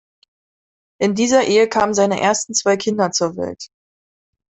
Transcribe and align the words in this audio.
In 0.99 1.13
dieser 1.13 1.43
Ehe 1.43 1.69
kamen 1.69 1.93
seine 1.93 2.19
ersten 2.19 2.55
zwei 2.55 2.75
Kinder 2.75 3.11
zur 3.11 3.37
Welt. 3.37 3.67